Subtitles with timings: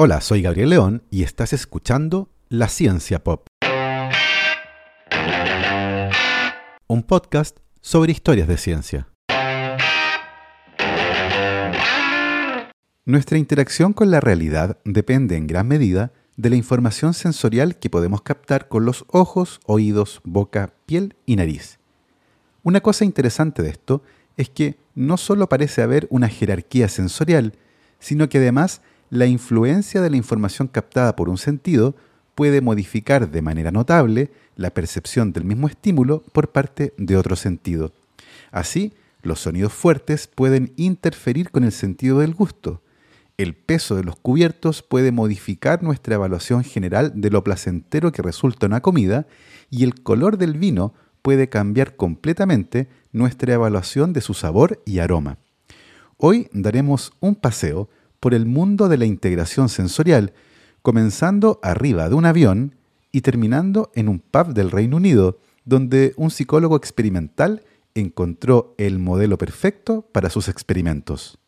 [0.00, 3.48] Hola, soy Gabriel León y estás escuchando La Ciencia Pop.
[6.86, 9.08] Un podcast sobre historias de ciencia.
[13.06, 18.22] Nuestra interacción con la realidad depende en gran medida de la información sensorial que podemos
[18.22, 21.80] captar con los ojos, oídos, boca, piel y nariz.
[22.62, 24.04] Una cosa interesante de esto
[24.36, 27.54] es que no solo parece haber una jerarquía sensorial,
[27.98, 28.80] sino que además
[29.10, 31.94] la influencia de la información captada por un sentido
[32.34, 37.92] puede modificar de manera notable la percepción del mismo estímulo por parte de otro sentido.
[38.50, 38.92] Así,
[39.22, 42.80] los sonidos fuertes pueden interferir con el sentido del gusto.
[43.36, 48.66] El peso de los cubiertos puede modificar nuestra evaluación general de lo placentero que resulta
[48.66, 49.26] una comida
[49.70, 55.38] y el color del vino puede cambiar completamente nuestra evaluación de su sabor y aroma.
[56.16, 57.88] Hoy daremos un paseo
[58.20, 60.32] por el mundo de la integración sensorial,
[60.82, 62.76] comenzando arriba de un avión
[63.12, 69.38] y terminando en un pub del Reino Unido, donde un psicólogo experimental encontró el modelo
[69.38, 71.38] perfecto para sus experimentos.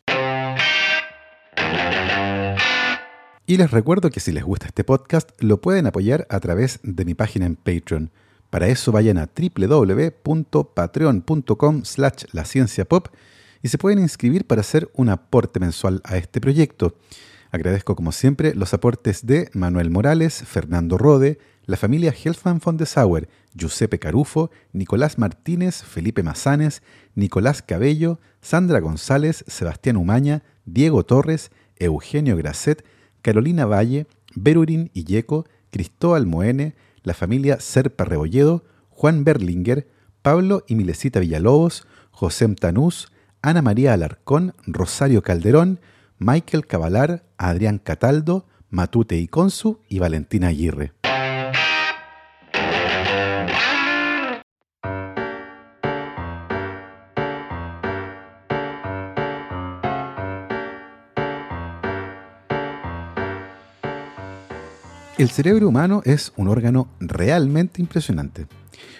[3.46, 7.04] Y les recuerdo que si les gusta este podcast, lo pueden apoyar a través de
[7.04, 8.12] mi página en Patreon.
[8.48, 12.44] Para eso vayan a www.patreon.com slash la
[13.62, 16.96] y se pueden inscribir para hacer un aporte mensual a este proyecto.
[17.50, 22.86] Agradezco como siempre los aportes de Manuel Morales, Fernando Rode, la familia Helfman von de
[22.86, 26.82] Sauer, Giuseppe Carufo, Nicolás Martínez, Felipe Mazanes,
[27.14, 32.84] Nicolás Cabello, Sandra González, Sebastián Umaña, Diego Torres, Eugenio Grasset,
[33.22, 39.88] Carolina Valle, Berurín Illeco, Cristóbal Moene, la familia Serpa Rebolledo, Juan Berlinger,
[40.22, 43.10] Pablo y Milesita Villalobos, José Tanús,
[43.42, 45.80] Ana María Alarcón, Rosario Calderón,
[46.18, 50.92] Michael Cavalar, Adrián Cataldo, Matute Iconsu y Valentina Aguirre.
[65.16, 68.46] El cerebro humano es un órgano realmente impresionante.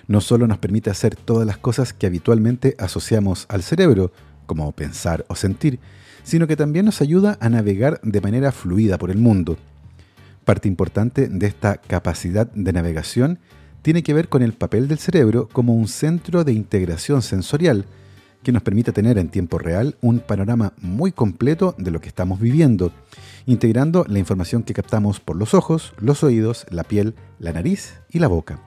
[0.07, 4.13] No solo nos permite hacer todas las cosas que habitualmente asociamos al cerebro,
[4.51, 5.79] como pensar o sentir,
[6.25, 9.57] sino que también nos ayuda a navegar de manera fluida por el mundo.
[10.45, 13.39] Parte importante de esta capacidad de navegación
[13.83, 17.85] tiene que ver con el papel del cerebro como un centro de integración sensorial
[18.43, 22.41] que nos permite tener en tiempo real un panorama muy completo de lo que estamos
[22.41, 22.91] viviendo,
[23.47, 28.19] integrando la información que captamos por los ojos, los oídos, la piel, la nariz y
[28.19, 28.59] la boca.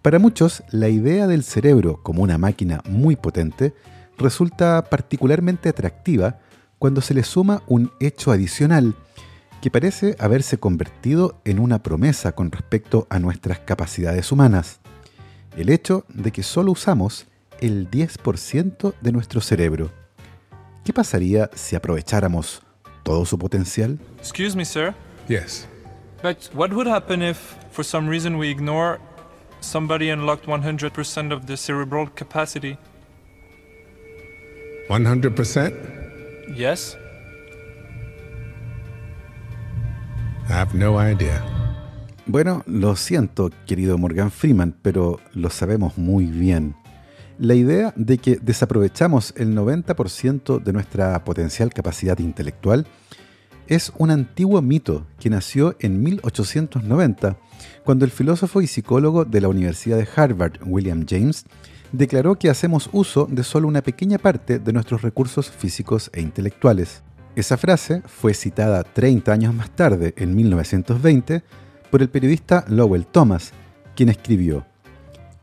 [0.00, 3.74] Para muchos, la idea del cerebro como una máquina muy potente
[4.18, 6.38] resulta particularmente atractiva
[6.78, 8.94] cuando se le suma un hecho adicional
[9.60, 14.80] que parece haberse convertido en una promesa con respecto a nuestras capacidades humanas,
[15.56, 17.26] el hecho de que solo usamos
[17.60, 19.90] el 10% de nuestro cerebro.
[20.84, 22.62] ¿Qué pasaría si aprovecháramos
[23.02, 23.98] todo su potencial?
[24.18, 24.94] Excuse me, sir.
[25.28, 25.66] Yes.
[26.22, 27.38] But what would happen if,
[27.72, 28.98] for some reason, we ignore
[29.60, 32.78] somebody unlocked 100% of the cerebral capacity?
[34.88, 36.54] 100%?
[36.56, 36.96] Yes?
[40.48, 41.44] I have no idea.
[42.24, 46.74] Bueno, lo siento, querido Morgan Freeman, pero lo sabemos muy bien.
[47.38, 52.86] La idea de que desaprovechamos el 90% de nuestra potencial capacidad intelectual
[53.66, 57.36] es un antiguo mito que nació en 1890,
[57.84, 61.44] cuando el filósofo y psicólogo de la Universidad de Harvard, William James,
[61.92, 67.02] declaró que hacemos uso de solo una pequeña parte de nuestros recursos físicos e intelectuales.
[67.36, 71.42] Esa frase fue citada 30 años más tarde, en 1920,
[71.90, 73.52] por el periodista Lowell Thomas,
[73.94, 74.66] quien escribió,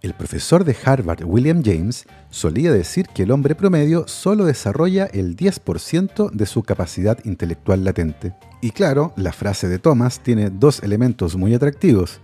[0.06, 5.36] el profesor de Harvard, William James, solía decir que el hombre promedio solo desarrolla el
[5.36, 8.36] 10% de su capacidad intelectual latente.
[8.62, 12.22] Y claro, la frase de Thomas tiene dos elementos muy atractivos.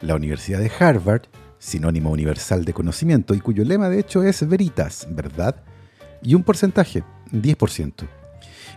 [0.00, 1.22] La Universidad de Harvard
[1.60, 5.62] sinónimo universal de conocimiento y cuyo lema de hecho es veritas, ¿verdad?
[6.22, 8.08] Y un porcentaje, 10%.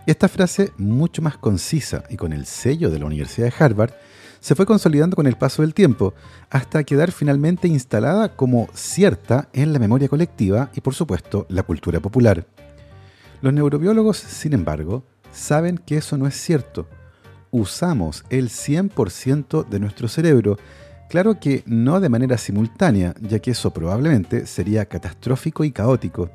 [0.06, 3.94] Esta frase, mucho más concisa y con el sello de la Universidad de Harvard,
[4.38, 6.12] se fue consolidando con el paso del tiempo,
[6.50, 12.00] hasta quedar finalmente instalada como cierta en la memoria colectiva y por supuesto la cultura
[12.00, 12.46] popular.
[13.40, 16.86] Los neurobiólogos, sin embargo, saben que eso no es cierto.
[17.50, 20.58] Usamos el 100% de nuestro cerebro
[21.08, 26.30] Claro que no de manera simultánea, ya que eso probablemente sería catastrófico y caótico.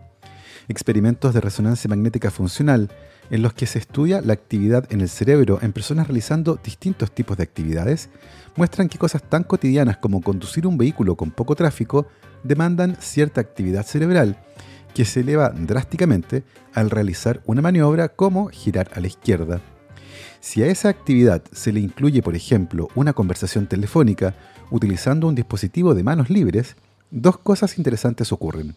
[0.68, 2.90] Experimentos de resonancia magnética funcional,
[3.30, 7.38] en los que se estudia la actividad en el cerebro en personas realizando distintos tipos
[7.38, 8.10] de actividades,
[8.56, 12.08] muestran que cosas tan cotidianas como conducir un vehículo con poco tráfico
[12.44, 14.38] demandan cierta actividad cerebral
[14.94, 16.44] que se eleva drásticamente
[16.74, 19.62] al realizar una maniobra como girar a la izquierda.
[20.42, 24.36] Si a esa actividad se le incluye, por ejemplo, una conversación telefónica
[24.72, 26.78] utilizando un dispositivo de manos libres,
[27.12, 28.76] dos cosas interesantes ocurren.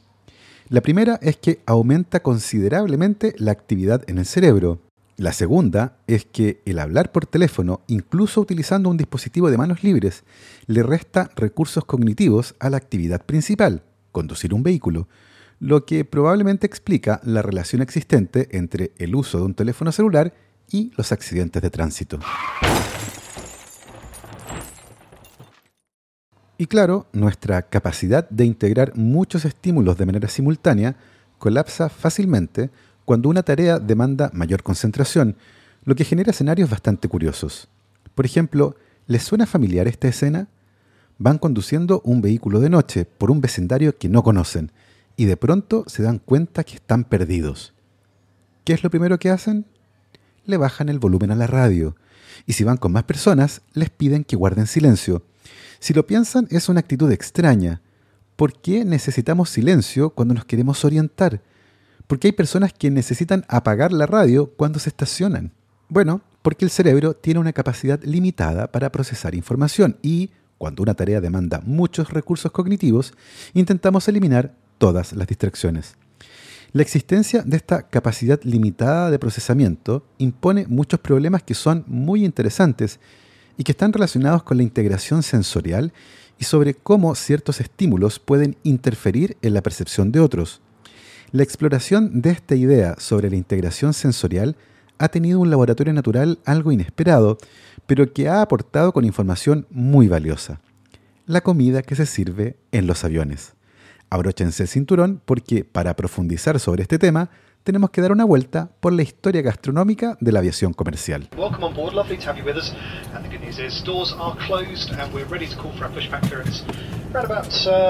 [0.69, 4.81] La primera es que aumenta considerablemente la actividad en el cerebro.
[5.17, 10.25] La segunda es que el hablar por teléfono, incluso utilizando un dispositivo de manos libres,
[10.67, 15.06] le resta recursos cognitivos a la actividad principal, conducir un vehículo,
[15.61, 20.35] lo que probablemente explica la relación existente entre el uso de un teléfono celular
[20.72, 22.19] y los accidentes de tránsito.
[26.58, 30.96] Y claro, nuestra capacidad de integrar muchos estímulos de manera simultánea
[31.38, 32.70] colapsa fácilmente
[33.04, 35.36] cuando una tarea demanda mayor concentración,
[35.84, 37.68] lo que genera escenarios bastante curiosos.
[38.14, 38.76] Por ejemplo,
[39.08, 40.46] ¿les suena familiar esta escena?
[41.18, 44.70] Van conduciendo un vehículo de noche por un vecindario que no conocen
[45.16, 47.75] y de pronto se dan cuenta que están perdidos.
[48.64, 49.66] ¿Qué es lo primero que hacen?
[50.44, 51.96] Le bajan el volumen a la radio
[52.46, 55.22] y si van con más personas, les piden que guarden silencio
[55.82, 57.82] si lo piensan, es una actitud extraña.
[58.36, 61.42] ¿Por qué necesitamos silencio cuando nos queremos orientar?
[62.06, 65.50] ¿Por qué hay personas que necesitan apagar la radio cuando se estacionan?
[65.88, 71.20] Bueno, porque el cerebro tiene una capacidad limitada para procesar información y, cuando una tarea
[71.20, 73.12] demanda muchos recursos cognitivos,
[73.52, 75.96] intentamos eliminar todas las distracciones.
[76.74, 82.98] La existencia de esta capacidad limitada de procesamiento impone muchos problemas que son muy interesantes
[83.58, 85.92] y que están relacionados con la integración sensorial
[86.38, 90.62] y sobre cómo ciertos estímulos pueden interferir en la percepción de otros.
[91.30, 94.56] La exploración de esta idea sobre la integración sensorial
[94.96, 97.36] ha tenido un laboratorio natural algo inesperado,
[97.86, 100.62] pero que ha aportado con información muy valiosa.
[101.26, 103.52] La comida que se sirve en los aviones.
[104.12, 107.31] Abróchense el cinturón porque para profundizar sobre este tema
[107.64, 111.31] tenemos que dar una vuelta por la historia gastronómica de la aviación comercial.
[111.35, 111.49] Uh,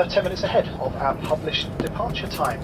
[0.08, 2.60] 10 minutes ahead of our published departure time.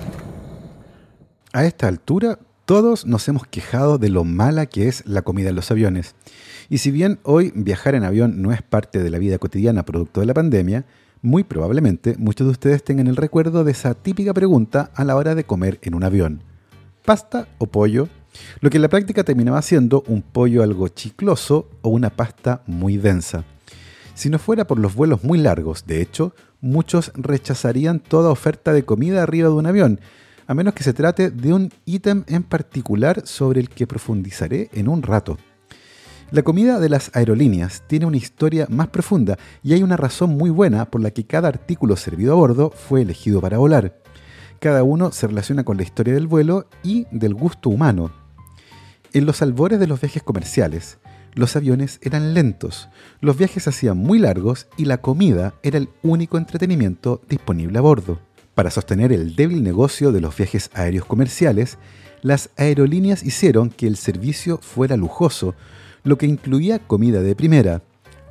[1.52, 5.56] A esta altura, todos nos hemos quejado de lo mala que es la comida en
[5.56, 6.14] los aviones.
[6.68, 10.20] Y si bien hoy viajar en avión no es parte de la vida cotidiana producto
[10.20, 10.84] de la pandemia,
[11.22, 15.34] muy probablemente muchos de ustedes tengan el recuerdo de esa típica pregunta a la hora
[15.34, 16.42] de comer en un avión
[17.08, 18.06] pasta o pollo,
[18.60, 22.98] lo que en la práctica terminaba siendo un pollo algo chicloso o una pasta muy
[22.98, 23.44] densa.
[24.12, 28.84] Si no fuera por los vuelos muy largos, de hecho, muchos rechazarían toda oferta de
[28.84, 30.00] comida arriba de un avión,
[30.46, 34.88] a menos que se trate de un ítem en particular sobre el que profundizaré en
[34.88, 35.38] un rato.
[36.30, 40.50] La comida de las aerolíneas tiene una historia más profunda y hay una razón muy
[40.50, 43.94] buena por la que cada artículo servido a bordo fue elegido para volar
[44.58, 48.10] cada uno se relaciona con la historia del vuelo y del gusto humano.
[49.12, 50.98] En los albores de los viajes comerciales,
[51.34, 52.88] los aviones eran lentos,
[53.20, 58.20] los viajes hacían muy largos y la comida era el único entretenimiento disponible a bordo.
[58.54, 61.78] Para sostener el débil negocio de los viajes aéreos comerciales,
[62.22, 65.54] las aerolíneas hicieron que el servicio fuera lujoso,
[66.04, 67.82] lo que incluía comida de primera,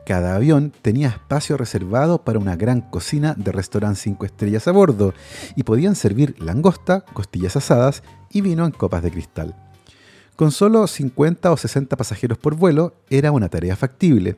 [0.07, 5.13] cada avión tenía espacio reservado para una gran cocina de restaurante 5 estrellas a bordo
[5.57, 9.53] y podían servir langosta, costillas asadas y vino en copas de cristal.
[10.37, 14.37] Con solo 50 o 60 pasajeros por vuelo era una tarea factible.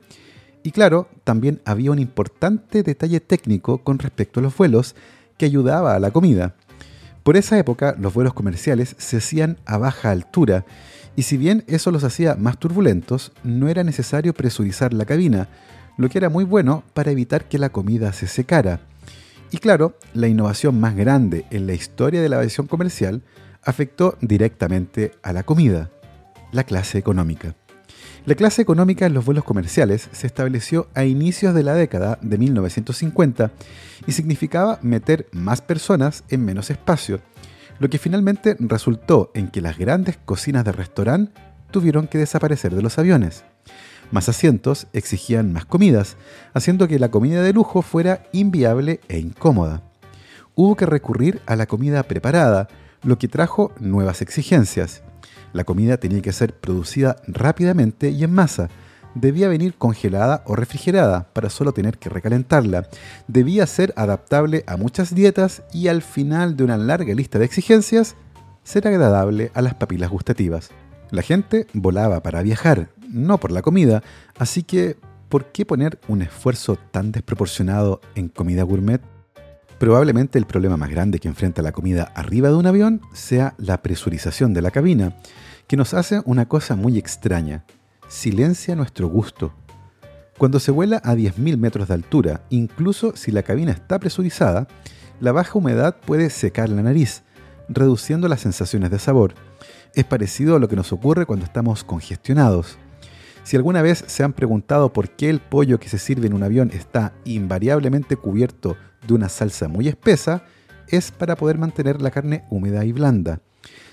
[0.63, 4.95] Y claro, también había un importante detalle técnico con respecto a los vuelos
[5.37, 6.55] que ayudaba a la comida.
[7.21, 10.65] Por esa época los vuelos comerciales se hacían a baja altura
[11.19, 15.49] y si bien eso los hacía más turbulentos, no era necesario presurizar la cabina,
[15.97, 18.79] lo que era muy bueno para evitar que la comida se secara.
[19.51, 23.21] Y claro, la innovación más grande en la historia de la aviación comercial
[23.65, 25.91] afectó directamente a la comida,
[26.53, 27.53] la clase económica.
[28.25, 32.37] La clase económica en los vuelos comerciales se estableció a inicios de la década de
[32.37, 33.51] 1950
[34.07, 37.19] y significaba meter más personas en menos espacio,
[37.79, 41.33] lo que finalmente resultó en que las grandes cocinas de restaurante
[41.71, 43.43] tuvieron que desaparecer de los aviones.
[44.11, 46.17] Más asientos exigían más comidas,
[46.53, 49.83] haciendo que la comida de lujo fuera inviable e incómoda.
[50.55, 52.67] Hubo que recurrir a la comida preparada,
[53.03, 55.03] lo que trajo nuevas exigencias.
[55.53, 58.69] La comida tenía que ser producida rápidamente y en masa,
[59.19, 62.87] debía venir congelada o refrigerada para solo tener que recalentarla.
[63.27, 68.15] Debía ser adaptable a muchas dietas y al final de una larga lista de exigencias,
[68.63, 70.69] ser agradable a las papilas gustativas.
[71.11, 74.03] La gente volaba para viajar, no por la comida,
[74.37, 74.97] así que
[75.27, 79.01] ¿por qué poner un esfuerzo tan desproporcionado en comida gourmet?
[79.79, 83.81] Probablemente el problema más grande que enfrenta la comida arriba de un avión sea la
[83.81, 85.15] presurización de la cabina,
[85.67, 87.63] que nos hace una cosa muy extraña,
[88.09, 89.53] silencia nuestro gusto.
[90.37, 94.67] Cuando se vuela a 10.000 metros de altura, incluso si la cabina está presurizada,
[95.19, 97.23] la baja humedad puede secar la nariz,
[97.69, 99.35] reduciendo las sensaciones de sabor.
[99.93, 102.77] Es parecido a lo que nos ocurre cuando estamos congestionados.
[103.43, 106.43] Si alguna vez se han preguntado por qué el pollo que se sirve en un
[106.43, 108.75] avión está invariablemente cubierto
[109.07, 110.43] de una salsa muy espesa,
[110.87, 113.41] es para poder mantener la carne húmeda y blanda.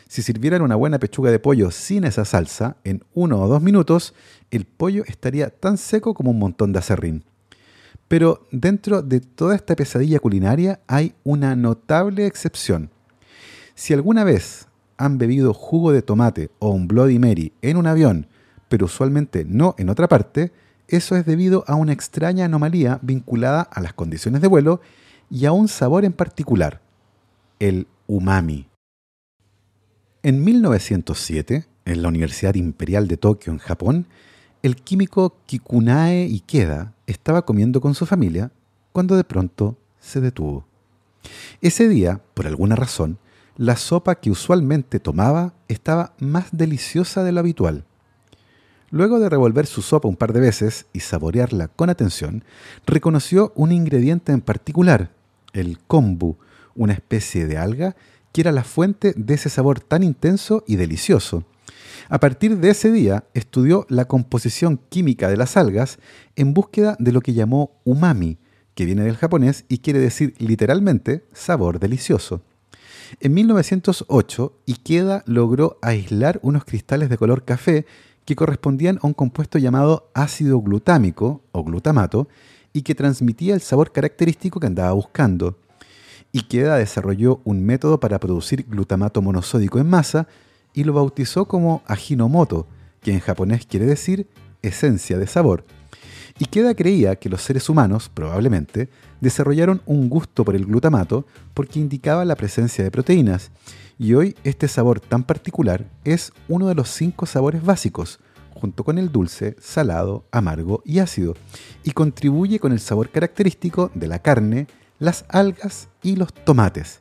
[0.08, 4.14] Si sirvieran una buena pechuga de pollo sin esa salsa, en uno o dos minutos,
[4.52, 7.24] el pollo estaría tan seco como un montón de acerrín.
[8.06, 12.90] Pero dentro de toda esta pesadilla culinaria hay una notable excepción.
[13.74, 18.28] Si alguna vez han bebido jugo de tomate o un Bloody Mary en un avión,
[18.68, 20.52] pero usualmente no en otra parte,
[20.86, 24.80] eso es debido a una extraña anomalía vinculada a las condiciones de vuelo
[25.30, 26.80] y a un sabor en particular,
[27.58, 28.68] el umami.
[30.26, 34.08] En 1907, en la Universidad Imperial de Tokio, en Japón,
[34.64, 38.50] el químico Kikunae Ikeda estaba comiendo con su familia
[38.90, 40.66] cuando de pronto se detuvo.
[41.60, 43.18] Ese día, por alguna razón,
[43.56, 47.84] la sopa que usualmente tomaba estaba más deliciosa de lo habitual.
[48.90, 52.42] Luego de revolver su sopa un par de veces y saborearla con atención,
[52.84, 55.12] reconoció un ingrediente en particular,
[55.52, 56.36] el kombu,
[56.74, 57.94] una especie de alga
[58.40, 61.44] era la fuente de ese sabor tan intenso y delicioso.
[62.08, 65.98] A partir de ese día estudió la composición química de las algas
[66.36, 68.38] en búsqueda de lo que llamó umami,
[68.74, 72.42] que viene del japonés y quiere decir literalmente sabor delicioso.
[73.20, 77.86] En 1908, Ikeda logró aislar unos cristales de color café
[78.24, 82.28] que correspondían a un compuesto llamado ácido glutámico o glutamato
[82.72, 85.56] y que transmitía el sabor característico que andaba buscando.
[86.32, 90.28] Ikeda desarrolló un método para producir glutamato monosódico en masa
[90.74, 92.66] y lo bautizó como Ajinomoto,
[93.00, 94.26] que en japonés quiere decir
[94.62, 95.64] esencia de sabor.
[96.38, 98.90] Ikeda creía que los seres humanos, probablemente,
[99.20, 103.50] desarrollaron un gusto por el glutamato porque indicaba la presencia de proteínas,
[103.98, 108.20] y hoy este sabor tan particular es uno de los cinco sabores básicos,
[108.52, 111.34] junto con el dulce, salado, amargo y ácido,
[111.84, 114.66] y contribuye con el sabor característico de la carne,
[114.98, 117.00] las algas y los tomates.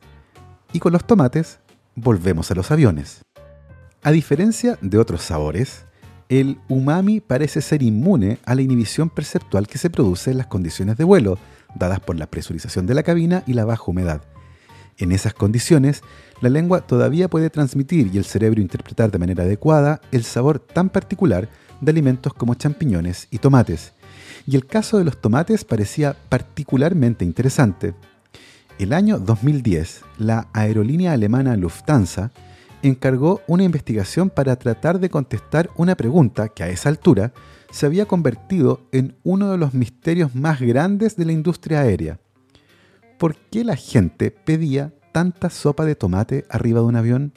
[0.72, 1.60] Y con los tomates
[1.94, 3.22] volvemos a los aviones.
[4.02, 5.84] A diferencia de otros sabores,
[6.28, 10.96] el umami parece ser inmune a la inhibición perceptual que se produce en las condiciones
[10.96, 11.38] de vuelo,
[11.74, 14.22] dadas por la presurización de la cabina y la baja humedad.
[14.98, 16.02] En esas condiciones,
[16.40, 20.88] la lengua todavía puede transmitir y el cerebro interpretar de manera adecuada el sabor tan
[20.88, 21.48] particular
[21.80, 23.92] de alimentos como champiñones y tomates.
[24.46, 27.94] Y el caso de los tomates parecía particularmente interesante.
[28.78, 32.30] El año 2010, la aerolínea alemana Lufthansa
[32.82, 37.32] encargó una investigación para tratar de contestar una pregunta que a esa altura
[37.70, 42.20] se había convertido en uno de los misterios más grandes de la industria aérea.
[43.18, 47.32] ¿Por qué la gente pedía tanta sopa de tomate arriba de un avión?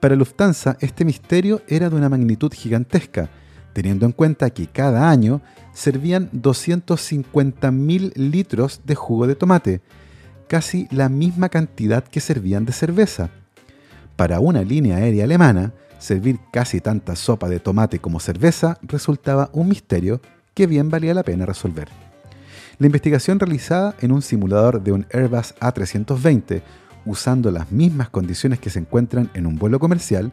[0.00, 3.30] Para Lufthansa este misterio era de una magnitud gigantesca,
[3.74, 5.42] teniendo en cuenta que cada año
[5.74, 9.82] servían 250.000 litros de jugo de tomate,
[10.48, 13.30] casi la misma cantidad que servían de cerveza.
[14.16, 19.68] Para una línea aérea alemana, servir casi tanta sopa de tomate como cerveza resultaba un
[19.68, 20.20] misterio
[20.54, 21.88] que bien valía la pena resolver.
[22.78, 26.62] La investigación realizada en un simulador de un Airbus A320,
[27.06, 30.32] usando las mismas condiciones que se encuentran en un vuelo comercial,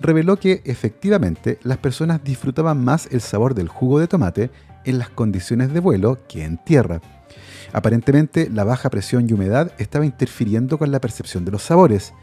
[0.00, 4.50] reveló que efectivamente las personas disfrutaban más el sabor del jugo de tomate
[4.84, 7.00] en las condiciones de vuelo que en tierra.
[7.72, 12.14] Aparentemente la baja presión y humedad estaba interfiriendo con la percepción de los sabores,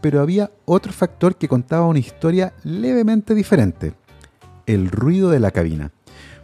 [0.00, 3.94] pero había otro factor que contaba una historia levemente diferente,
[4.66, 5.92] el ruido de la cabina.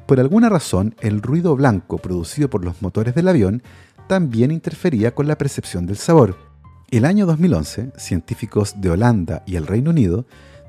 [0.06, 3.62] Por alguna razón, el ruido blanco producido por los motores del avión
[4.06, 6.47] también interfería con la percepción del sabor.
[6.90, 10.24] El año 2011, científicos de Holanda y el Reino Unido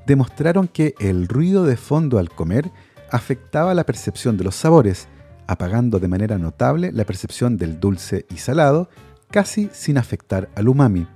[0.06, 2.70] demostraron que el ruido de fondo al comer
[3.10, 5.08] afectaba la percepción de los sabores,
[5.46, 8.90] apagando de manera notable la percepción del dulce y salado,
[9.30, 11.06] casi sin afectar al umami.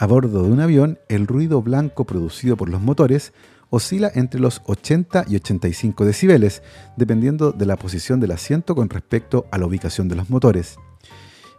[0.00, 3.32] A bordo de un avión, el ruido blanco producido por los motores
[3.70, 6.60] oscila entre los 80 y 85 decibeles,
[6.96, 10.76] dependiendo de la posición del asiento con respecto a la ubicación de los motores.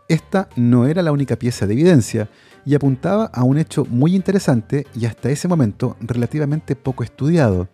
[0.08, 2.30] Esta no era la única pieza de evidencia
[2.66, 7.70] y apuntaba a un hecho muy interesante y hasta ese momento relativamente poco estudiado,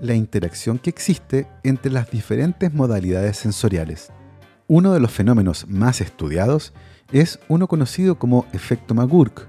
[0.00, 4.10] la interacción que existe entre las diferentes modalidades sensoriales.
[4.66, 6.72] Uno de los fenómenos más estudiados
[7.12, 9.46] es uno conocido como efecto McGurk,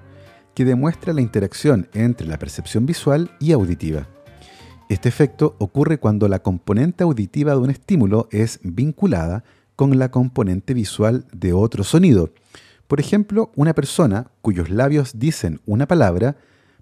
[0.53, 4.07] que demuestra la interacción entre la percepción visual y auditiva.
[4.89, 9.43] Este efecto ocurre cuando la componente auditiva de un estímulo es vinculada
[9.83, 12.29] con la componente visual de otro sonido.
[12.87, 16.37] Por ejemplo, una persona cuyos labios dicen una palabra,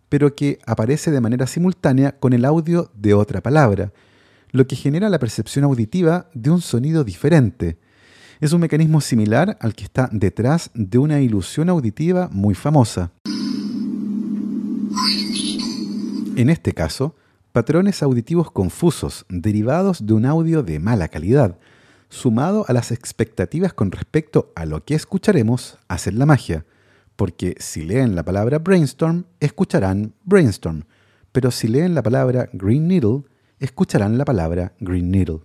[0.07, 3.91] pero que aparece de manera simultánea con el audio de otra palabra,
[4.51, 7.79] lo que genera la percepción auditiva de un sonido diferente.
[8.39, 13.13] Es un mecanismo similar al que está detrás de una ilusión auditiva muy famosa.
[16.35, 17.15] En este caso,
[17.51, 21.57] patrones auditivos confusos derivados de un audio de mala calidad,
[22.11, 26.65] sumado a las expectativas con respecto a lo que escucharemos, hacen la magia,
[27.15, 30.83] porque si leen la palabra brainstorm, escucharán brainstorm,
[31.31, 33.23] pero si leen la palabra green needle,
[33.59, 35.39] escucharán la palabra green needle.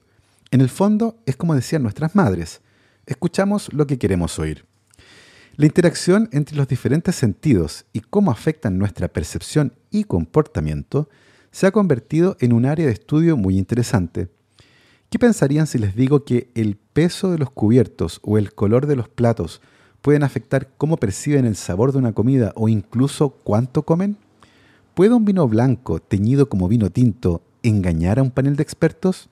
[0.51, 2.61] En el fondo es como decían nuestras madres,
[3.07, 4.65] escuchamos lo que queremos oír.
[5.55, 11.09] La interacción entre los diferentes sentidos y cómo afectan nuestra percepción y comportamiento
[11.53, 14.29] se ha convertido en un área de estudio muy interesante.
[15.17, 18.97] ¿Qué pensarían si les digo que el peso de los cubiertos o el color de
[18.97, 19.63] los platos
[20.03, 24.19] pueden afectar cómo perciben el sabor de una comida o incluso cuánto comen?
[24.93, 29.31] ¿Puede un vino blanco teñido como vino tinto engañar a un panel de expertos?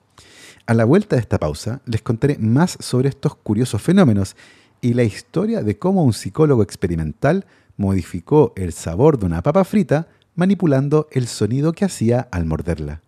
[0.65, 4.35] A la vuelta de esta pausa les contaré más sobre estos curiosos fenómenos
[4.81, 7.45] y la historia de cómo un psicólogo experimental
[7.77, 13.04] modificó el sabor de una papa frita manipulando el sonido que hacía al morderla.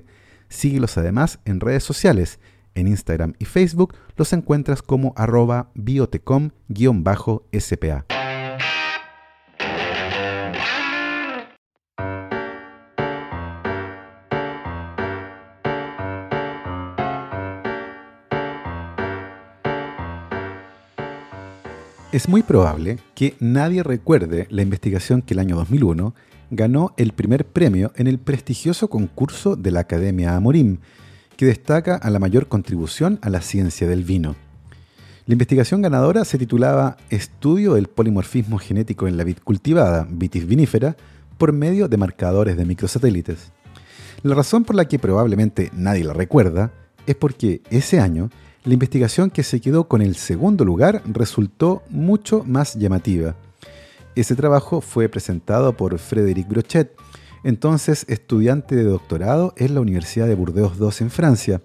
[0.48, 2.40] Síguelos además en redes sociales.
[2.76, 8.23] En Instagram y Facebook los encuentras como arroba biotecom-spa.
[22.14, 26.14] Es muy probable que nadie recuerde la investigación que el año 2001
[26.52, 30.78] ganó el primer premio en el prestigioso concurso de la Academia Amorim,
[31.38, 34.36] que destaca a la mayor contribución a la ciencia del vino.
[35.26, 40.96] La investigación ganadora se titulaba Estudio del polimorfismo genético en la vid cultivada, Vitis vinifera,
[41.40, 43.52] por medio de marcadores de microsatélites.
[44.22, 46.74] La razón por la que probablemente nadie la recuerda
[47.08, 48.30] es porque ese año
[48.66, 53.36] la investigación que se quedó con el segundo lugar resultó mucho más llamativa.
[54.16, 56.96] Ese trabajo fue presentado por Frédéric Brochet,
[57.44, 61.62] entonces estudiante de doctorado en la Universidad de Burdeos II en Francia,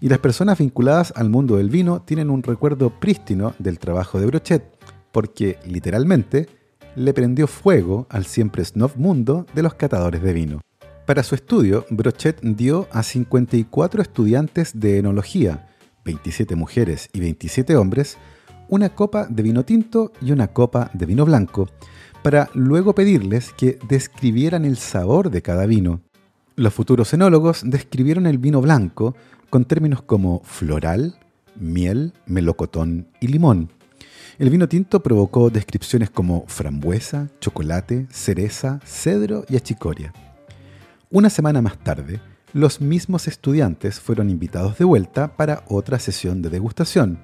[0.00, 4.26] y las personas vinculadas al mundo del vino tienen un recuerdo prístino del trabajo de
[4.26, 4.62] Brochet,
[5.10, 6.48] porque literalmente
[6.94, 10.60] le prendió fuego al siempre snob mundo de los catadores de vino.
[11.06, 15.68] Para su estudio, Brochet dio a 54 estudiantes de enología,
[16.06, 18.16] 27 mujeres y 27 hombres,
[18.68, 21.68] una copa de vino tinto y una copa de vino blanco,
[22.22, 26.00] para luego pedirles que describieran el sabor de cada vino.
[26.54, 29.14] Los futuros enólogos describieron el vino blanco
[29.50, 31.18] con términos como floral,
[31.54, 33.70] miel, melocotón y limón.
[34.38, 40.12] El vino tinto provocó descripciones como frambuesa, chocolate, cereza, cedro y achicoria.
[41.10, 42.20] Una semana más tarde,
[42.52, 47.18] los mismos estudiantes fueron invitados de vuelta para otra sesión de degustación.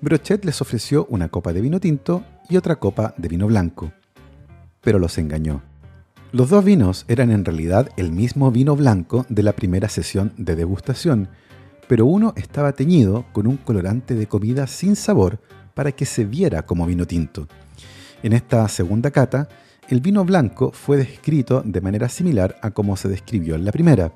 [0.00, 3.92] Brochet les ofreció una copa de vino tinto y otra copa de vino blanco,
[4.80, 5.62] pero los engañó.
[6.30, 10.56] Los dos vinos eran en realidad el mismo vino blanco de la primera sesión de
[10.56, 11.28] degustación,
[11.88, 15.40] pero uno estaba teñido con un colorante de comida sin sabor
[15.74, 17.48] para que se viera como vino tinto.
[18.22, 19.48] En esta segunda cata,
[19.88, 24.12] el vino blanco fue descrito de manera similar a como se describió en la primera.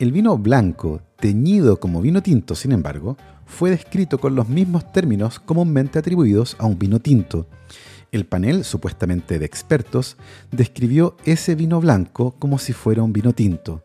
[0.00, 5.38] El vino blanco, teñido como vino tinto, sin embargo, fue descrito con los mismos términos
[5.38, 7.46] comúnmente atribuidos a un vino tinto.
[8.10, 10.16] El panel, supuestamente de expertos,
[10.52, 13.82] describió ese vino blanco como si fuera un vino tinto.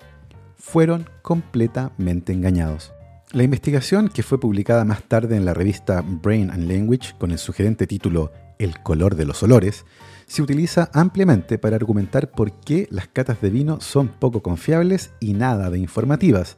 [0.55, 2.93] Fueron completamente engañados.
[3.33, 7.39] La investigación, que fue publicada más tarde en la revista Brain and Language con el
[7.39, 9.83] sugerente título El color de los olores,
[10.27, 15.33] se utiliza ampliamente para argumentar por qué las catas de vino son poco confiables y
[15.33, 16.57] nada de informativas.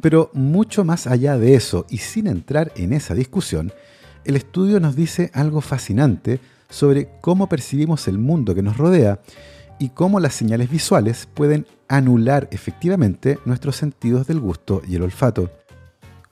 [0.00, 3.72] Pero mucho más allá de eso, y sin entrar en esa discusión,
[4.24, 9.20] el estudio nos dice algo fascinante sobre cómo percibimos el mundo que nos rodea
[9.78, 15.50] y cómo las señales visuales pueden anular efectivamente nuestros sentidos del gusto y el olfato.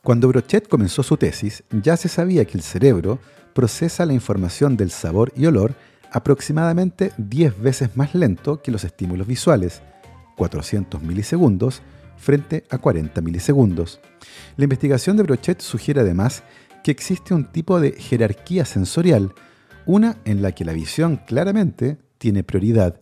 [0.02, 3.20] Cuando Brochet comenzó su tesis, ya se sabía que el cerebro
[3.52, 5.74] procesa la información del sabor y olor
[6.12, 9.82] aproximadamente 10 veces más lento que los estímulos visuales,
[10.36, 11.82] 400 milisegundos
[12.16, 14.00] frente a 40 milisegundos.
[14.56, 16.44] La investigación de Brochet sugiere además
[16.84, 19.32] que existe un tipo de jerarquía sensorial,
[19.86, 23.00] una en la que la visión claramente tiene prioridad.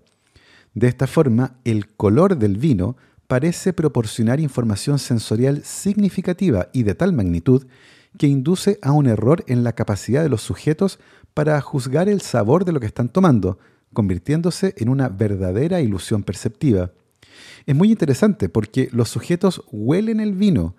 [0.74, 2.96] De esta forma, el color del vino
[3.26, 7.66] parece proporcionar información sensorial significativa y de tal magnitud
[8.18, 10.98] que induce a un error en la capacidad de los sujetos
[11.34, 13.58] para juzgar el sabor de lo que están tomando,
[13.92, 16.92] convirtiéndose en una verdadera ilusión perceptiva.
[17.66, 20.76] Es muy interesante porque los sujetos huelen el vino,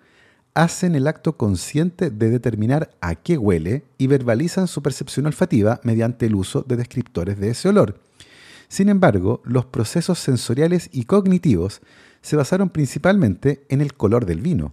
[0.54, 6.26] hacen el acto consciente de determinar a qué huele y verbalizan su percepción olfativa mediante
[6.26, 8.00] el uso de descriptores de ese olor.
[8.68, 11.80] Sin embargo, los procesos sensoriales y cognitivos
[12.22, 14.72] se basaron principalmente en el color del vino.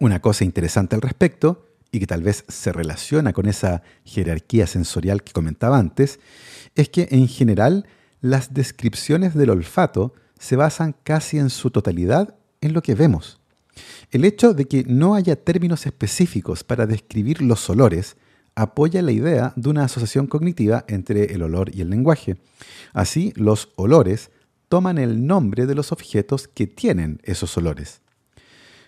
[0.00, 5.22] Una cosa interesante al respecto y que tal vez se relaciona con esa jerarquía sensorial
[5.22, 6.18] que comentaba antes,
[6.74, 7.86] es que en general
[8.20, 13.38] las descripciones del olfato se basan casi en su totalidad en lo que vemos.
[14.10, 18.16] El hecho de que no haya términos específicos para describir los olores
[18.56, 22.38] apoya la idea de una asociación cognitiva entre el olor y el lenguaje.
[22.92, 24.32] Así, los olores
[24.68, 28.00] toman el nombre de los objetos que tienen esos olores.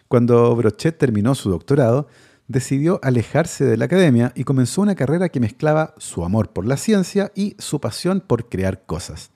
[0.08, 2.08] Cuando Brochet terminó su doctorado,
[2.48, 6.76] decidió alejarse de la academia y comenzó una carrera que mezclaba su amor por la
[6.76, 9.30] ciencia y su pasión por crear cosas.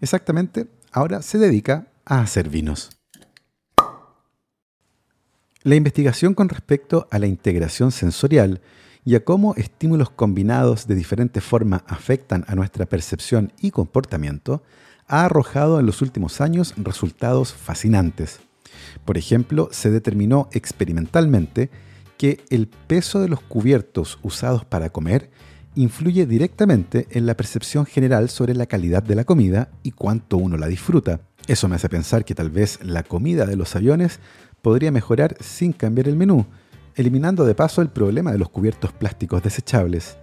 [0.00, 2.90] Exactamente, ahora se dedica a hacer vinos.
[5.62, 8.60] La investigación con respecto a la integración sensorial
[9.04, 14.62] y a cómo estímulos combinados de diferentes formas afectan a nuestra percepción y comportamiento
[15.06, 18.40] ha arrojado en los últimos años resultados fascinantes.
[19.04, 21.70] Por ejemplo, se determinó experimentalmente
[22.22, 25.32] que el peso de los cubiertos usados para comer
[25.74, 30.56] influye directamente en la percepción general sobre la calidad de la comida y cuánto uno
[30.56, 31.22] la disfruta.
[31.48, 34.20] Eso me hace pensar que tal vez la comida de los aviones
[34.62, 36.46] podría mejorar sin cambiar el menú,
[36.94, 40.16] eliminando de paso el problema de los cubiertos plásticos desechables.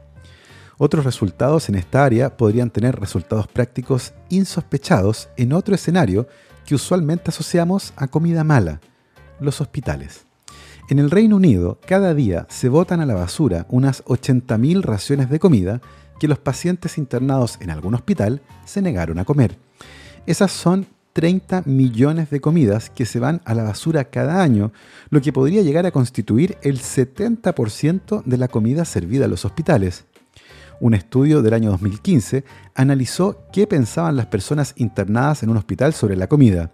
[0.77, 6.29] Otros resultados en esta área podrían tener resultados prácticos insospechados en otro escenario
[6.65, 8.79] que usualmente asociamos a comida mala,
[9.41, 10.28] los hospitales.
[10.89, 15.37] En el Reino Unido, cada día se botan a la basura unas 80.000 raciones de
[15.37, 15.81] comida
[16.19, 19.59] que los pacientes internados en algún hospital se negaron a comer.
[20.25, 24.71] Esas son 30 millones de comidas que se van a la basura cada año,
[25.11, 30.05] lo que podría llegar a constituir el 70% de la comida servida a los hospitales.
[30.79, 36.15] Un estudio del año 2015 analizó qué pensaban las personas internadas en un hospital sobre
[36.15, 36.71] la comida.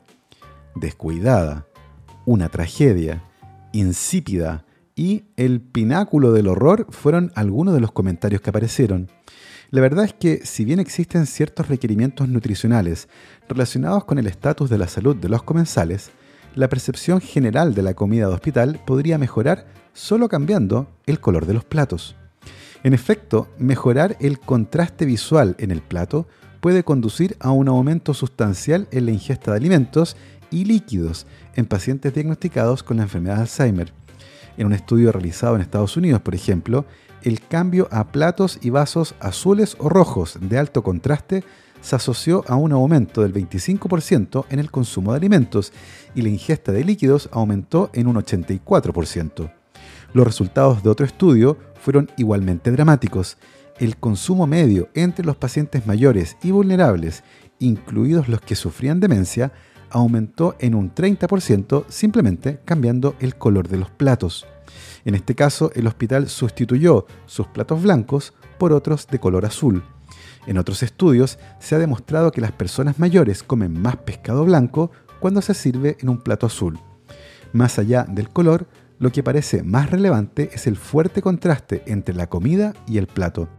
[0.73, 1.67] Descuidada,
[2.25, 3.21] una tragedia,
[3.75, 9.09] insípida y el pináculo del horror fueron algunos de los comentarios que aparecieron.
[9.69, 13.09] La verdad es que si bien existen ciertos requerimientos nutricionales
[13.49, 16.11] relacionados con el estatus de la salud de los comensales,
[16.55, 21.55] la percepción general de la comida de hospital podría mejorar solo cambiando el color de
[21.55, 22.15] los platos.
[22.83, 26.27] En efecto, mejorar el contraste visual en el plato
[26.61, 30.15] puede conducir a un aumento sustancial en la ingesta de alimentos
[30.51, 33.93] y líquidos en pacientes diagnosticados con la enfermedad de Alzheimer.
[34.58, 36.86] En un estudio realizado en Estados Unidos, por ejemplo,
[37.23, 41.43] el cambio a platos y vasos azules o rojos de alto contraste
[41.81, 45.71] se asoció a un aumento del 25% en el consumo de alimentos
[46.15, 49.51] y la ingesta de líquidos aumentó en un 84%.
[50.13, 53.38] Los resultados de otro estudio fueron igualmente dramáticos.
[53.77, 57.23] El consumo medio entre los pacientes mayores y vulnerables,
[57.60, 59.51] incluidos los que sufrían demencia,
[59.89, 64.45] aumentó en un 30% simplemente cambiando el color de los platos.
[65.06, 69.84] En este caso, el hospital sustituyó sus platos blancos por otros de color azul.
[70.48, 75.41] En otros estudios se ha demostrado que las personas mayores comen más pescado blanco cuando
[75.41, 76.80] se sirve en un plato azul.
[77.54, 78.67] Más allá del color,
[79.00, 83.50] lo que parece más relevante es el fuerte contraste entre la comida y el plato.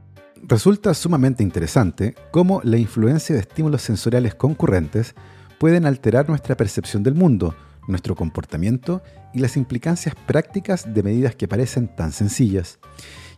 [0.43, 5.15] Resulta sumamente interesante cómo la influencia de estímulos sensoriales concurrentes
[5.59, 7.55] pueden alterar nuestra percepción del mundo,
[7.89, 12.79] nuestro comportamiento y las implicancias prácticas de medidas que parecen tan sencillas.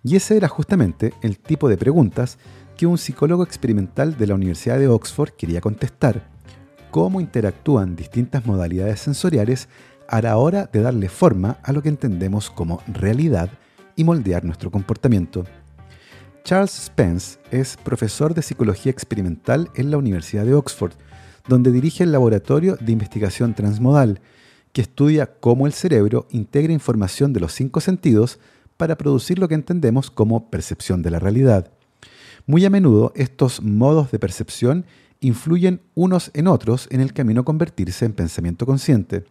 [0.02, 2.38] Y ese era justamente el tipo de preguntas
[2.76, 6.28] que un psicólogo experimental de la Universidad de Oxford quería contestar.
[6.90, 9.68] ¿Cómo interactúan distintas modalidades sensoriales
[10.08, 13.50] a la hora de darle forma a lo que entendemos como realidad
[13.96, 15.44] y moldear nuestro comportamiento?
[16.44, 20.92] Charles Spence es profesor de psicología experimental en la Universidad de Oxford,
[21.48, 24.20] donde dirige el laboratorio de investigación transmodal,
[24.72, 28.38] que estudia cómo el cerebro integra información de los cinco sentidos
[28.76, 31.72] para producir lo que entendemos como percepción de la realidad.
[32.46, 34.86] Muy a menudo estos modos de percepción
[35.20, 39.24] influyen unos en otros en el camino a convertirse en pensamiento consciente.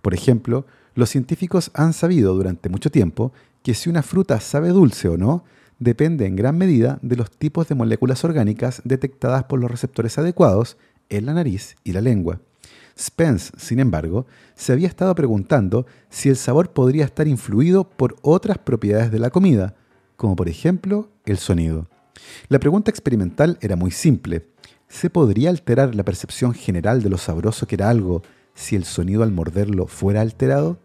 [0.00, 5.08] Por ejemplo, los científicos han sabido durante mucho tiempo que si una fruta sabe dulce
[5.08, 5.44] o no
[5.78, 10.76] depende en gran medida de los tipos de moléculas orgánicas detectadas por los receptores adecuados
[11.08, 12.40] en la nariz y la lengua.
[12.98, 18.58] Spence, sin embargo, se había estado preguntando si el sabor podría estar influido por otras
[18.58, 19.76] propiedades de la comida,
[20.16, 21.88] como por ejemplo el sonido.
[22.48, 24.48] La pregunta experimental era muy simple.
[24.88, 28.22] ¿Se podría alterar la percepción general de lo sabroso que era algo
[28.54, 30.80] si el sonido al morderlo fuera alterado?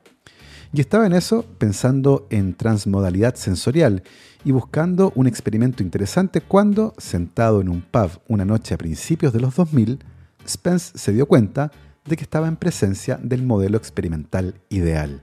[0.72, 4.04] Y estaba en eso pensando en transmodalidad sensorial
[4.44, 9.40] y buscando un experimento interesante cuando, sentado en un pub una noche a principios de
[9.40, 10.00] los 2000,
[10.48, 11.72] Spence se dio cuenta
[12.06, 15.22] de que estaba en presencia del modelo experimental ideal,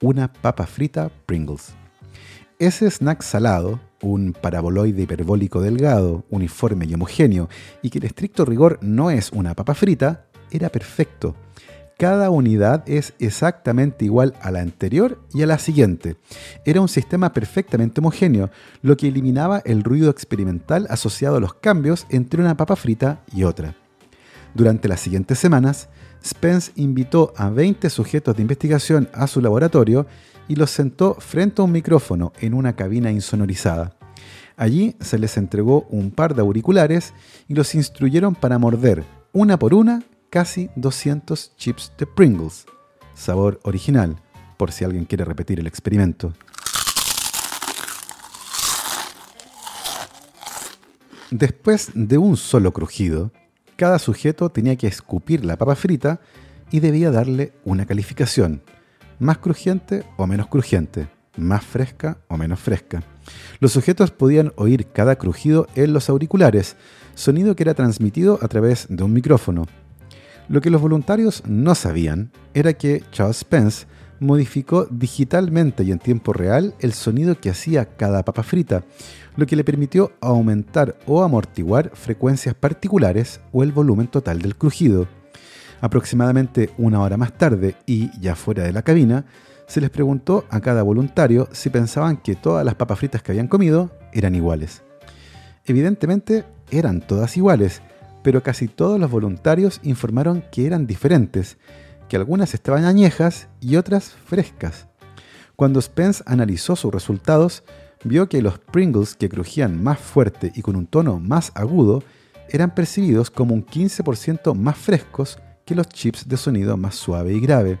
[0.00, 1.74] una papa frita Pringles.
[2.58, 7.48] Ese snack salado, un paraboloide hiperbólico delgado, uniforme y homogéneo,
[7.82, 11.36] y que en estricto rigor no es una papa frita, era perfecto.
[11.98, 16.16] Cada unidad es exactamente igual a la anterior y a la siguiente.
[16.64, 18.50] Era un sistema perfectamente homogéneo,
[18.82, 23.42] lo que eliminaba el ruido experimental asociado a los cambios entre una papa frita y
[23.42, 23.74] otra.
[24.58, 25.88] Durante las siguientes semanas,
[26.20, 30.04] Spence invitó a 20 sujetos de investigación a su laboratorio
[30.48, 33.96] y los sentó frente a un micrófono en una cabina insonorizada.
[34.56, 37.14] Allí se les entregó un par de auriculares
[37.46, 42.66] y los instruyeron para morder, una por una, casi 200 chips de Pringles,
[43.14, 44.16] sabor original,
[44.56, 46.32] por si alguien quiere repetir el experimento.
[51.30, 53.30] Después de un solo crujido,
[53.78, 56.20] cada sujeto tenía que escupir la papa frita
[56.72, 58.60] y debía darle una calificación,
[59.20, 63.04] más crujiente o menos crujiente, más fresca o menos fresca.
[63.60, 66.74] Los sujetos podían oír cada crujido en los auriculares,
[67.14, 69.66] sonido que era transmitido a través de un micrófono.
[70.48, 73.86] Lo que los voluntarios no sabían era que Charles Spence
[74.18, 78.82] modificó digitalmente y en tiempo real el sonido que hacía cada papa frita,
[79.38, 85.06] lo que le permitió aumentar o amortiguar frecuencias particulares o el volumen total del crujido.
[85.80, 89.26] Aproximadamente una hora más tarde y ya fuera de la cabina,
[89.68, 93.46] se les preguntó a cada voluntario si pensaban que todas las papas fritas que habían
[93.46, 94.82] comido eran iguales.
[95.64, 97.80] Evidentemente eran todas iguales,
[98.24, 101.58] pero casi todos los voluntarios informaron que eran diferentes,
[102.08, 104.88] que algunas estaban añejas y otras frescas.
[105.54, 107.62] Cuando Spence analizó sus resultados,
[108.04, 112.02] vio que los Pringles que crujían más fuerte y con un tono más agudo
[112.48, 117.40] eran percibidos como un 15% más frescos que los chips de sonido más suave y
[117.40, 117.78] grave.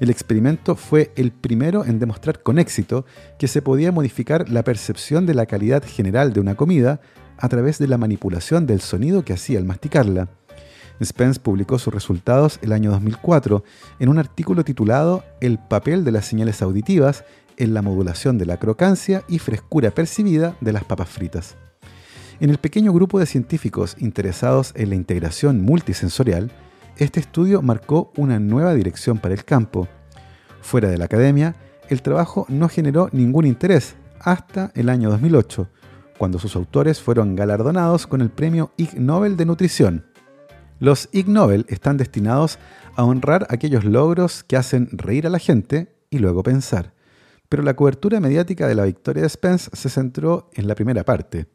[0.00, 3.06] El experimento fue el primero en demostrar con éxito
[3.38, 7.00] que se podía modificar la percepción de la calidad general de una comida
[7.38, 10.28] a través de la manipulación del sonido que hacía al masticarla.
[11.02, 13.64] Spence publicó sus resultados el año 2004
[13.98, 17.24] en un artículo titulado El papel de las señales auditivas
[17.56, 21.56] en la modulación de la crocancia y frescura percibida de las papas fritas.
[22.38, 26.52] En el pequeño grupo de científicos interesados en la integración multisensorial,
[26.98, 29.88] este estudio marcó una nueva dirección para el campo.
[30.60, 31.56] Fuera de la academia,
[31.88, 35.68] el trabajo no generó ningún interés hasta el año 2008,
[36.18, 40.04] cuando sus autores fueron galardonados con el premio Ig Nobel de Nutrición.
[40.78, 42.58] Los Ig Nobel están destinados
[42.96, 46.95] a honrar aquellos logros que hacen reír a la gente y luego pensar
[47.48, 51.46] pero la cobertura mediática de la victoria de Spence se centró en la primera parte.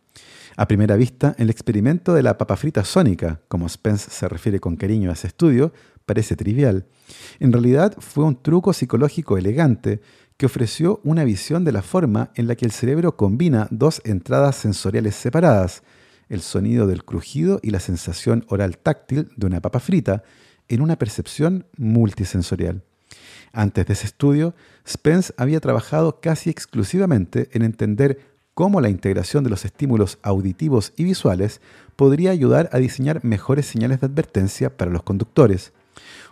[0.58, 4.76] A primera vista, el experimento de la papa frita sónica, como Spence se refiere con
[4.76, 5.72] cariño a ese estudio,
[6.06, 6.86] parece trivial.
[7.40, 10.02] En realidad fue un truco psicológico elegante
[10.38, 14.56] que ofreció una visión de la forma en la que el cerebro combina dos entradas
[14.56, 15.84] sensoriales separadas,
[16.30, 20.24] el sonido del crujido y la sensación oral táctil de una papa frita,
[20.68, 22.84] en una percepción multisensorial.
[23.54, 24.54] Antes de ese estudio,
[24.88, 28.20] Spence había trabajado casi exclusivamente en entender
[28.54, 31.62] cómo la integración de los estímulos auditivos y visuales
[31.96, 35.74] podría ayudar a diseñar mejores señales de advertencia para los conductores.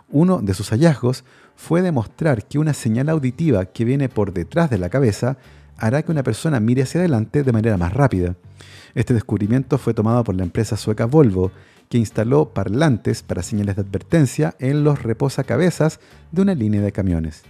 [0.08, 1.24] Uno de sus hallazgos
[1.56, 5.36] fue demostrar que una señal auditiva que viene por detrás de la cabeza
[5.76, 8.34] hará que una persona mire hacia adelante de manera más rápida.
[8.94, 11.52] Este descubrimiento fue tomado por la empresa sueca Volvo,
[11.90, 15.98] que instaló parlantes para señales de advertencia en los reposacabezas
[16.30, 17.42] de una línea de camiones.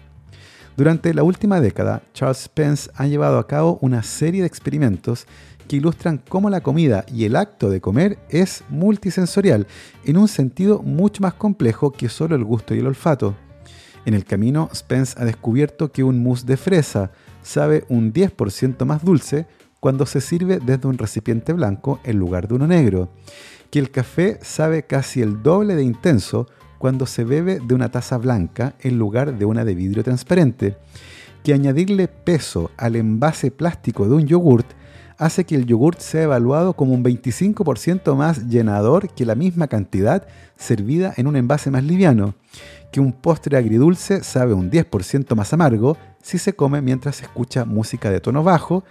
[0.79, 5.27] Durante la última década, Charles Spence ha llevado a cabo una serie de experimentos
[5.69, 9.67] que ilustran cómo la comida y el acto de comer es multisensorial,
[10.07, 13.37] en un sentido mucho más complejo que solo el gusto y el olfato.
[14.07, 19.05] En el camino, Spence ha descubierto que un mousse de fresa sabe un 10% más
[19.05, 19.47] dulce
[19.81, 23.11] cuando se sirve desde un recipiente blanco en lugar de uno negro,
[23.71, 26.47] que el café sabe casi el doble de intenso
[26.79, 30.77] cuando se bebe de una taza blanca en lugar de una de vidrio transparente,
[31.45, 34.67] que añadirle peso al envase plástico de un yogurt
[35.19, 40.27] hace que el yogurt sea evaluado como un 25% más llenador que la misma cantidad
[40.57, 42.35] servida en un envase más liviano,
[42.91, 47.67] que un postre agridulce sabe un 10% más amargo si se come mientras se escucha
[47.67, 48.83] música de tono bajo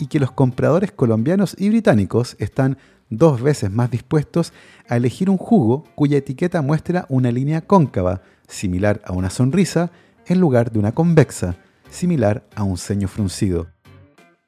[0.00, 2.78] y que los compradores colombianos y británicos están
[3.10, 4.52] dos veces más dispuestos
[4.88, 9.90] a elegir un jugo cuya etiqueta muestra una línea cóncava, similar a una sonrisa,
[10.26, 11.56] en lugar de una convexa,
[11.90, 13.68] similar a un ceño fruncido.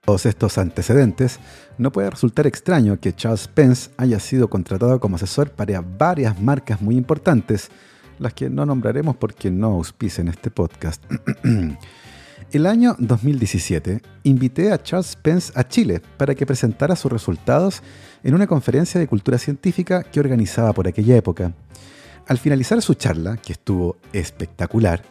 [0.05, 1.39] Todos estos antecedentes,
[1.79, 6.81] no puede resultar extraño que Charles Pence haya sido contratado como asesor para varias marcas
[6.81, 7.71] muy importantes,
[8.19, 11.03] las que no nombraremos porque no auspicen este podcast.
[12.53, 17.83] El año 2017 invité a Charles Pence a Chile para que presentara sus resultados
[18.25, 21.53] en una conferencia de cultura científica que organizaba por aquella época.
[22.27, 25.03] Al finalizar su charla, que estuvo espectacular,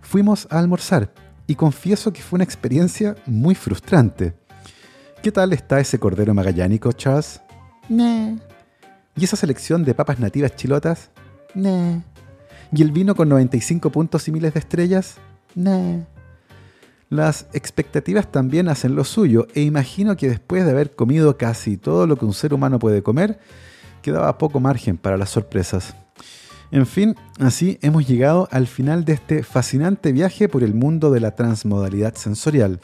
[0.00, 1.12] fuimos a almorzar
[1.46, 4.34] y confieso que fue una experiencia muy frustrante.
[5.22, 7.40] ¿Qué tal está ese cordero magallánico, Charles?
[7.88, 8.36] Nah.
[9.16, 11.10] ¿Y esa selección de papas nativas chilotas?
[11.54, 12.00] Nah.
[12.72, 15.16] ¿Y el vino con 95 puntos y miles de estrellas?
[15.54, 16.00] Nah.
[17.08, 22.06] Las expectativas también hacen lo suyo e imagino que después de haber comido casi todo
[22.06, 23.38] lo que un ser humano puede comer,
[24.02, 25.94] quedaba poco margen para las sorpresas.
[26.72, 31.20] En fin, así hemos llegado al final de este fascinante viaje por el mundo de
[31.20, 32.80] la transmodalidad sensorial.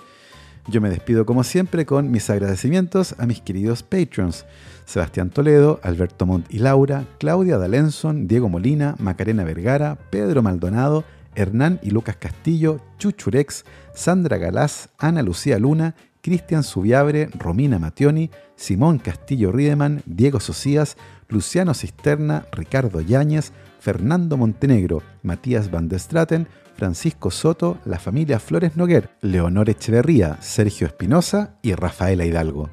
[0.68, 4.44] Yo me despido como siempre con mis agradecimientos a mis queridos patrons.
[4.84, 11.02] Sebastián Toledo, Alberto Montt y Laura, Claudia D'Alenson, Diego Molina, Macarena Vergara, Pedro Maldonado,
[11.34, 13.64] Hernán y Lucas Castillo, Chuchurex,
[13.94, 20.96] Sandra Galás, Ana Lucía Luna, Cristian Subiabre, Romina Mationi, Simón Castillo Riedemann, Diego Socias,
[21.28, 28.76] Luciano Cisterna, Ricardo Yáñez, Fernando Montenegro, Matías Van der Straten, Francisco Soto, la familia Flores
[28.76, 32.70] Noguer, Leonor Echeverría, Sergio Espinosa y Rafaela Hidalgo.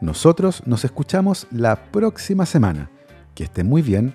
[0.00, 2.90] Nosotros nos escuchamos la próxima semana.
[3.34, 4.14] Que estén muy bien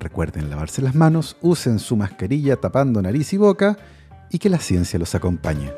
[0.00, 3.78] Recuerden lavarse las manos, usen su mascarilla tapando nariz y boca
[4.30, 5.72] y que la ciencia los acompañe.